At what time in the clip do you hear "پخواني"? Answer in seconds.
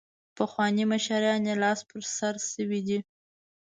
0.37-0.83